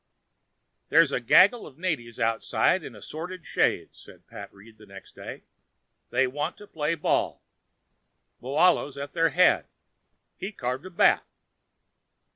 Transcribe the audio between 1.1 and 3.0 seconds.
a gaggle of natives outside in